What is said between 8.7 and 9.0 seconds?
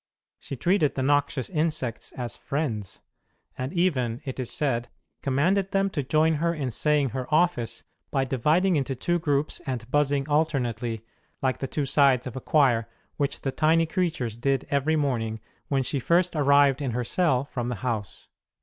into